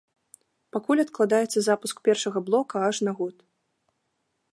[0.77, 3.35] Пакуль адкладаецца запуск першага блока аж на год.